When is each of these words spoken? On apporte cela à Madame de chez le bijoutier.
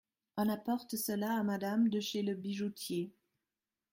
On 0.35 0.49
apporte 0.49 0.95
cela 0.95 1.37
à 1.37 1.43
Madame 1.43 1.87
de 1.89 1.99
chez 1.99 2.23
le 2.23 2.33
bijoutier. 2.33 3.11